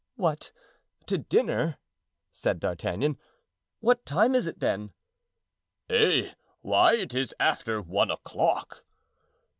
[0.15, 0.51] "What!
[1.05, 1.77] to dinner?"
[2.31, 3.19] said D'Artagnan.
[3.81, 4.93] "What time is it, then?"
[5.91, 6.33] "Eh!
[6.61, 8.83] why, it is after one o'clock."